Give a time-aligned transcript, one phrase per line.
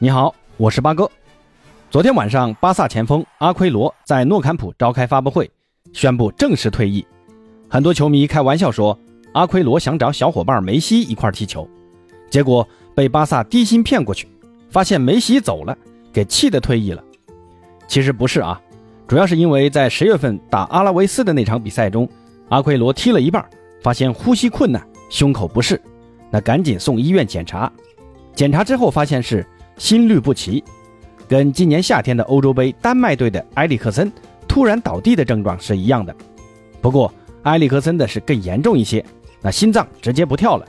[0.00, 1.08] 你好，我是八哥。
[1.88, 5.48] 昨天晚上，巴萨前锋阿奎罗在诺坎普召开发布会，
[5.92, 7.06] 宣布正式退役。
[7.68, 8.98] 很多球迷开玩笑说，
[9.34, 11.68] 阿奎罗想找小伙伴梅西一块踢球，
[12.28, 14.26] 结果被巴萨低薪骗过去，
[14.68, 15.78] 发现梅西走了，
[16.12, 17.02] 给气得退役了。
[17.86, 18.60] 其实不是啊，
[19.06, 22.06] 主要是因为在十月份打阿拉维斯的那场比赛中，
[22.48, 23.48] 阿奎罗踢了一半，
[23.80, 25.80] 发现呼吸困难，胸口不适，
[26.32, 27.72] 那赶紧送医院检查，
[28.34, 29.46] 检查之后发现是。
[29.76, 30.62] 心律不齐，
[31.28, 34.10] 跟今年夏天的欧洲杯丹麦队的埃里克森
[34.46, 36.14] 突然倒地的症状是一样的。
[36.80, 39.04] 不过埃里克森的是更严重一些，
[39.42, 40.66] 那心脏直接不跳了。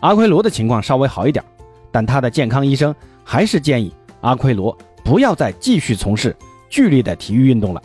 [0.00, 1.44] 阿奎罗的情况稍微好一点，
[1.90, 6.36] 但他的健康医生还是建议阿奎罗不要再继续从事
[6.68, 7.82] 剧烈的体育运动了。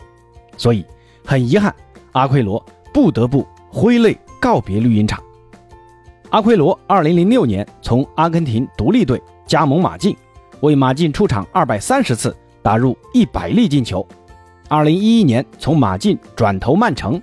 [0.56, 0.84] 所以
[1.24, 1.74] 很遗憾，
[2.12, 2.62] 阿奎罗
[2.92, 5.22] 不得不挥泪告别绿茵场。
[6.30, 10.16] 阿奎罗2006年从阿根廷独立队加盟马竞。
[10.60, 14.06] 为马竞出场二百三十次，打入一百粒进球。
[14.68, 17.20] 二零一一年从马竞转投曼城，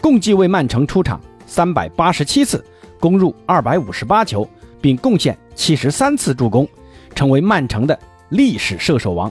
[0.00, 2.64] 共计为曼城出场三百八十七次，
[2.98, 4.48] 攻入二百五十八球，
[4.80, 6.68] 并贡献七十三次助攻，
[7.14, 7.98] 成为曼城的
[8.30, 9.30] 历史射手王。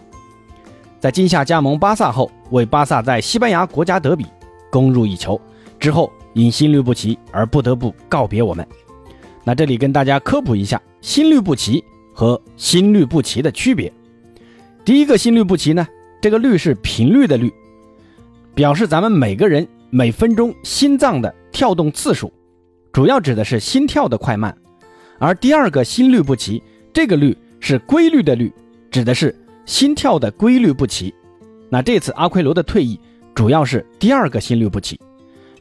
[0.99, 4.25] 在今夏加盟巴萨后，为巴萨在西班牙国家德比
[4.71, 5.39] 攻入一球，
[5.79, 8.65] 之后因心律不齐而不得不告别我们。
[9.43, 11.83] 那这里跟大家科普一下，心律不齐。
[12.19, 13.89] 和心律不齐的区别，
[14.83, 15.87] 第一个心律不齐呢，
[16.21, 17.49] 这个律是频率的律，
[18.53, 22.29] 表示咱们每个人每分钟心脏的跳动次数，
[22.91, 24.53] 主要指的是心跳的快慢。
[25.17, 28.51] 而第二个心律不齐，这个律是规律的律，
[28.91, 29.33] 指的是
[29.65, 31.15] 心跳的规律不齐。
[31.69, 32.99] 那这次阿奎罗的退役，
[33.33, 34.99] 主要是第二个心律不齐。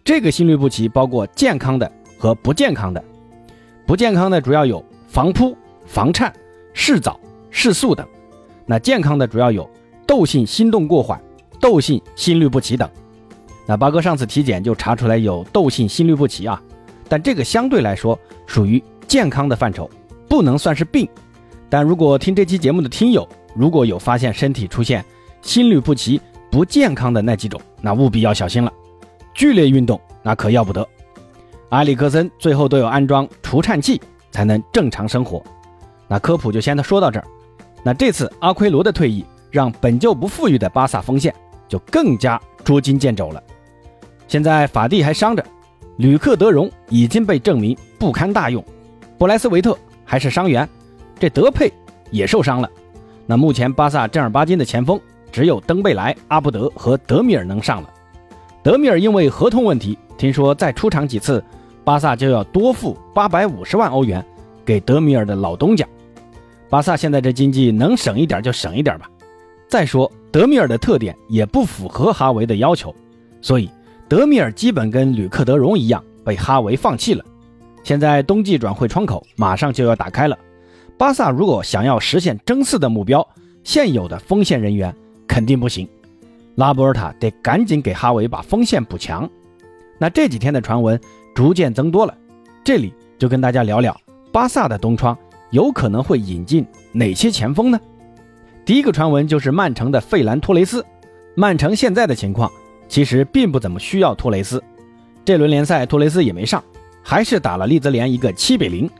[0.03, 3.05] 这个心律不齐包括健康的和不健康的，
[3.87, 6.35] 不健康的主要有防扑、房颤。
[6.81, 7.19] 嗜早、
[7.51, 8.07] 嗜素等，
[8.65, 9.69] 那健康的主要有
[10.07, 11.21] 窦性心动过缓、
[11.59, 12.89] 窦性心律不齐等。
[13.67, 16.63] 那八哥上次体检就查出来有窦性心律不齐啊，
[17.09, 18.17] 但这个相对来说
[18.47, 19.91] 属于健康的范畴，
[20.29, 21.07] 不能算是病。
[21.69, 25.05] 但如果听这期节目的听友如果有发现身体出现
[25.43, 28.73] 心律不齐不健康的那几种，那务必要小心了。
[29.35, 30.89] 剧烈运动那可要不得。
[31.71, 34.01] 埃里克森最后都有安装除颤器
[34.31, 35.43] 才能正常生活。
[36.09, 37.27] 那科普就先说到这儿。
[37.83, 41.33] 那这次阿奎罗的退役，让本就不富裕的巴萨锋线
[41.69, 43.43] 就更加捉襟见肘了。
[44.27, 45.45] 现在法蒂还伤着，
[45.97, 48.63] 吕克德容已经被证明不堪大用，
[49.17, 50.69] 布莱斯维特还是伤员，
[51.19, 51.73] 这德佩
[52.11, 52.69] 也受伤了。
[53.27, 57.91] 那目前巴萨正儿八经的前锋只有登贝莱、阿布德和德米尔能上了。
[58.63, 61.43] 德米尔因为合同问题，听说再出场几次，
[61.85, 64.25] 巴萨就要多付八百五十万欧元
[64.65, 65.87] 给德米尔的老东家。
[66.71, 69.09] 巴萨现在这经济能省一点就省一点吧。
[69.69, 72.95] 再说德米尔的特点也不符合哈维的要求，
[73.41, 73.71] 所以
[74.09, 77.25] 德米尔基本跟吕克德容一样被哈维放弃了。
[77.83, 80.39] 现在冬季转会窗口马上就要打开了，
[80.97, 83.27] 巴萨如果想要实现争四的目标，
[83.65, 84.95] 现有的锋线人员
[85.27, 85.89] 肯定不行，
[86.57, 89.29] 拉波尔塔得赶紧给哈维把锋线补强。
[89.99, 91.01] 那这几天的传闻
[91.35, 92.15] 逐渐增多了，
[92.65, 93.99] 这里就跟大家聊聊
[94.33, 95.17] 巴萨的冬窗。
[95.51, 97.81] 有可能会引进哪些前锋呢？
[98.65, 100.85] 第一个传闻就是曼城的费兰托雷斯。
[101.35, 102.51] 曼城现在的情况
[102.89, 104.63] 其实并不怎么需要托雷斯。
[105.25, 106.63] 这轮联赛托雷斯也没上，
[107.03, 108.91] 还是打了利兹联一个七比零。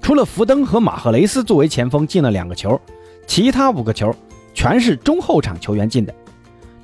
[0.00, 2.80] 除了福登和马赫雷斯作为前锋进了两个球，
[3.26, 4.14] 其他五个球
[4.54, 6.14] 全是中后场球员进的。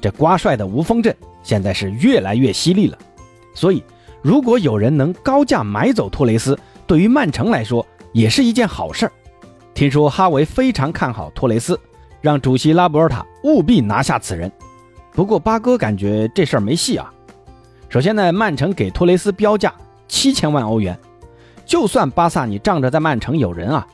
[0.01, 2.99] 这瓜帅的无锋阵现在是越来越犀利了。
[3.55, 3.83] 所以，
[4.21, 7.85] 如果有人能高价买走托雷斯，对于曼城来说，
[8.17, 9.13] 也是一件好事儿。
[9.75, 11.79] 听说哈维非常看好托雷斯，
[12.23, 14.51] 让主席拉波尔塔务必拿下此人。
[15.13, 17.13] 不过八哥感觉这事儿没戏啊。
[17.91, 19.71] 首先呢，曼城给托雷斯标价
[20.09, 20.99] 七千万欧元，
[21.67, 23.87] 就算巴萨你仗着在曼城有人啊，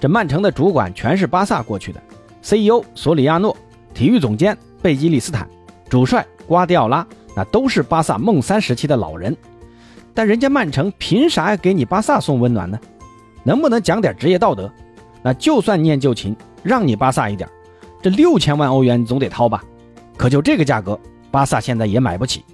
[0.00, 2.02] 这曼城的主管全是巴萨过去的
[2.42, 3.56] ，CEO 索里亚诺、
[3.94, 5.48] 体育总监贝基利斯坦、
[5.88, 7.06] 主帅瓜迪奥拉，
[7.36, 9.36] 那都是巴萨梦三时期的老人。
[10.12, 12.76] 但人家曼城凭啥要给你巴萨送温暖呢？
[13.44, 14.70] 能不能讲点职业道德？
[15.22, 17.48] 那就算念旧情，让你巴萨一点，
[18.00, 19.62] 这六千万欧元总得掏吧？
[20.16, 20.98] 可就这个价格，
[21.30, 22.44] 巴萨现在也买不起，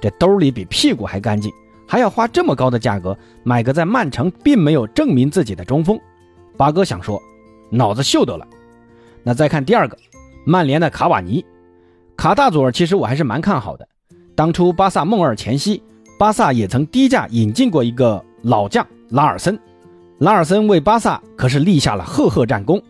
[0.00, 1.52] 这兜里比屁股还干净，
[1.86, 5.98] 还要花这么高的价格买个在曼城并没有证明自己的中锋。
[6.56, 7.20] 八哥想说，
[7.70, 8.46] 脑子秀得了。
[9.22, 9.96] 那再看第二个，
[10.44, 11.44] 曼联的卡瓦尼，
[12.16, 13.88] 卡大佐其实我还是蛮看好的。
[14.36, 15.82] 当初巴萨梦二前夕，
[16.18, 19.58] 巴萨也曾低价引进过一个老将拉尔森。
[20.18, 22.80] 拉尔森为巴萨可是立下了赫赫战功，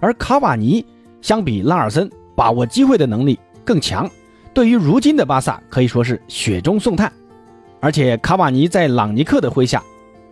[0.00, 0.84] 而卡瓦尼
[1.20, 4.08] 相比拉尔森把握机会的能力更强，
[4.54, 7.12] 对于如今的巴萨可以说是雪中送炭。
[7.78, 9.82] 而且卡瓦尼在朗尼克的麾下，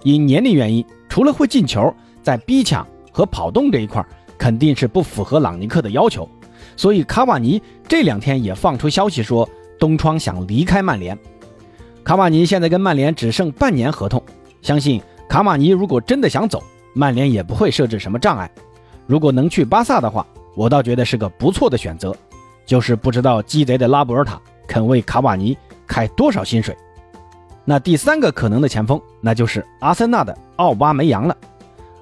[0.03, 4.05] 因年龄原因，除了会进球，在逼抢和跑动这一块
[4.39, 6.29] 肯定是不符合朗尼克的要求。
[6.75, 9.47] 所以卡瓦尼这两天也放出消息说，
[9.79, 11.19] 东窗想离开曼联。
[12.03, 14.23] 卡瓦尼现在跟曼联只剩半年合同，
[14.63, 16.61] 相信卡瓦尼如果真的想走，
[16.93, 18.51] 曼联也不会设置什么障碍。
[19.07, 22.13] 如果能去巴萨的话，我倒觉得是个不错的选择。
[22.67, 25.57] 就是不知道鸡贼的拉波尔塔肯为卡瓦尼
[25.87, 26.77] 开多少薪水。
[27.65, 31.37] 那第三个可能的前锋，那就是阿森纳的奥巴梅扬了。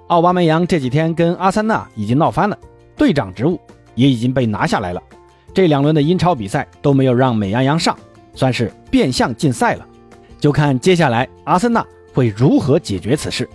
[0.06, 2.56] 奥巴梅扬这几天跟阿森纳已经闹翻了，
[2.96, 3.60] 队长职务
[3.94, 5.02] 也已经被拿下来了。
[5.52, 7.94] 这两轮的英超比赛都没有让美羊羊上，
[8.34, 9.86] 算是变相禁赛了。
[10.40, 13.49] 就看接下来阿森纳会如何解决此事。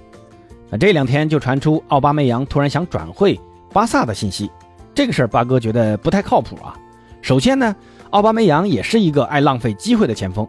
[0.69, 3.39] 那这两天就传出奥巴梅扬突然想转会
[3.71, 4.49] 巴萨的信息，
[4.93, 6.75] 这个事儿八哥觉得不太靠谱啊。
[7.21, 7.75] 首先呢，
[8.09, 10.47] 奥巴梅扬也是一个爱浪费机会的前锋，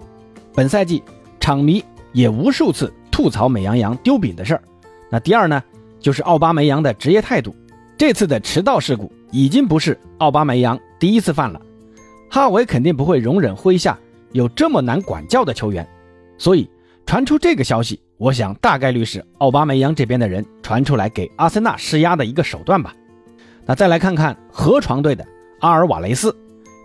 [0.55, 1.03] 本赛季
[1.39, 4.63] 场迷也无数次吐槽美羊羊丢饼的事儿。
[5.11, 5.63] 那第二呢，
[6.01, 7.55] 就是奥巴梅扬的职业态度，
[7.97, 11.61] 这次的迟到事故已经不是奥巴梅扬第一次犯了，
[12.31, 13.99] 哈维肯定不会容忍麾下
[14.33, 15.87] 有这么难管教的球员。
[16.37, 16.69] 所以
[17.07, 22.95] 传出这个消息，我想大概率是奥巴梅扬这边的人传出来给阿森纳施压的一个手段吧。
[23.67, 25.25] 那再来看看河床队的
[25.61, 26.35] 阿尔瓦雷斯，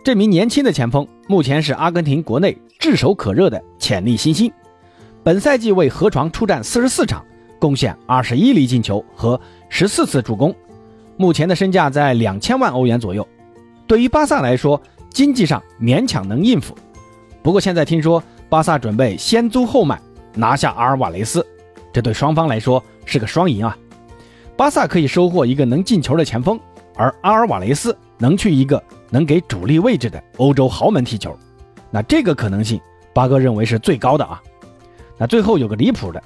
[0.03, 4.51] 这名年轻的前锋目前是阿根廷国内炙手可热的潜力新星，
[5.23, 7.25] 本赛季为河床出战四十四场，
[7.57, 9.39] 贡献二十一粒进球和
[9.69, 10.53] 十四次助攻，
[11.17, 13.27] 目前的身价在两千万欧元左右，
[13.87, 14.79] 对于巴萨来说，
[15.09, 16.77] 经济上勉强能应付。
[17.41, 18.21] 不过现在听说。
[18.49, 20.01] 巴萨准备先租后买
[20.35, 21.45] 拿下阿尔瓦雷斯，
[21.91, 23.77] 这对双方来说是个双赢啊！
[24.55, 26.59] 巴萨可以收获一个能进球的前锋，
[26.95, 31.35] 而阿尔瓦雷斯能去一个能给主力位置的欧洲豪门踢球，
[31.89, 32.79] 那这个可能性，
[33.13, 34.41] 八哥认为是最高的啊！
[35.17, 36.21] 那最后有个离谱的，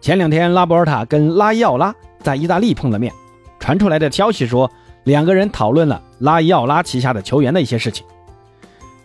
[0.00, 3.12] 前两天拉波尔塔跟拉伊奥拉在意大利碰了面，
[3.58, 4.70] 传出来的消息说
[5.04, 8.06] 两个人讨论了拉伊奥拉旗下的球员的一些事情。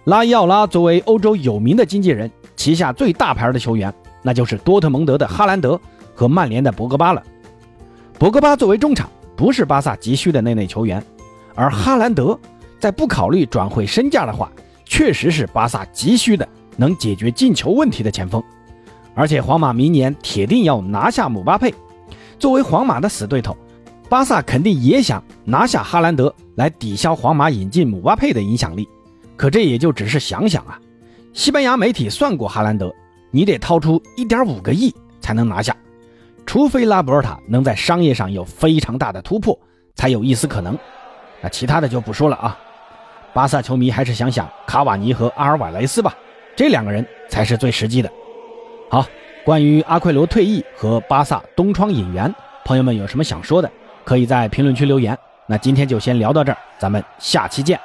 [0.06, 2.30] 拉伊奥拉作为欧洲有名的经纪人。
[2.56, 5.80] 旗下最大牌的球员，那就是多特蒙德的哈兰德
[6.16, 7.22] 和曼联的博格巴了。
[8.18, 11.04] 博格巴作为中场，不是巴萨急需的那类球员，
[11.54, 12.40] 而哈兰德
[12.80, 14.52] 在不考虑转会身价的话，
[14.86, 16.48] 确实是巴萨急需的
[16.78, 18.42] 能解决进球问题的前锋。
[19.14, 21.74] 而且皇马明年铁定要拿下姆巴佩，
[22.40, 23.56] 作为皇马的死对头，
[24.10, 28.88] 巴萨肯定也想拿下哈兰德来抵消皇马引进姆巴佩的影响力。
[29.36, 30.80] 可这也就只是想想啊。
[31.34, 32.94] 西班牙媒体算过哈兰德，
[33.36, 35.76] 你得掏出一点五个亿才能拿下，
[36.46, 39.58] 除非拉波尔塔能在商业上有非常大的突破，
[39.96, 40.78] 才有一丝可能。
[41.42, 42.56] 那其他的就不说了啊。
[43.34, 46.14] 巴萨球迷还是想想卡瓦尼和阿尔瓦雷斯吧，
[46.56, 48.12] 这两个人才是最实际的。
[48.88, 49.04] 好，
[49.44, 52.32] 关于阿奎罗退役和巴萨东窗引援，
[52.64, 53.72] 朋友们有什么想说的，
[54.04, 55.18] 可以在评论区留言。
[55.48, 57.80] 那今天就先聊到这儿，咱们下期见。